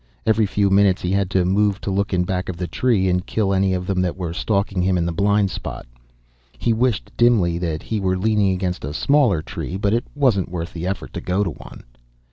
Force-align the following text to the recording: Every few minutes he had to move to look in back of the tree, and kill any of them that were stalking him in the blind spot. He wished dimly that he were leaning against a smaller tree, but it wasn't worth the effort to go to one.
Every 0.25 0.47
few 0.47 0.71
minutes 0.71 1.03
he 1.03 1.11
had 1.11 1.29
to 1.29 1.45
move 1.45 1.79
to 1.81 1.91
look 1.91 2.11
in 2.11 2.23
back 2.23 2.49
of 2.49 2.57
the 2.57 2.65
tree, 2.65 3.07
and 3.07 3.23
kill 3.23 3.53
any 3.53 3.75
of 3.75 3.85
them 3.85 4.01
that 4.01 4.17
were 4.17 4.33
stalking 4.33 4.81
him 4.81 4.97
in 4.97 5.05
the 5.05 5.11
blind 5.11 5.51
spot. 5.51 5.85
He 6.57 6.73
wished 6.73 7.11
dimly 7.17 7.59
that 7.59 7.83
he 7.83 7.99
were 7.99 8.17
leaning 8.17 8.51
against 8.51 8.83
a 8.83 8.95
smaller 8.95 9.43
tree, 9.43 9.77
but 9.77 9.93
it 9.93 10.05
wasn't 10.15 10.49
worth 10.49 10.73
the 10.73 10.87
effort 10.87 11.13
to 11.13 11.21
go 11.21 11.43
to 11.43 11.51
one. 11.51 11.83